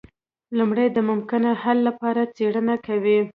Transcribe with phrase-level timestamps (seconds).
[0.57, 3.19] لومړی د ممکنه حل لپاره څیړنه کوي.